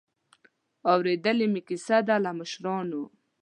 [0.91, 3.03] اورېدلې مې کیسه ده له مشرانو.